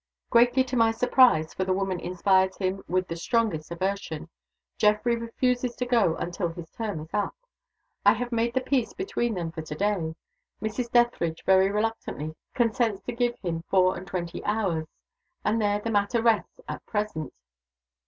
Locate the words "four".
13.69-13.95